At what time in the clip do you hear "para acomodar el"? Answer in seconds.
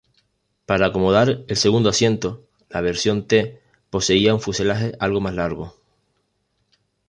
0.65-1.55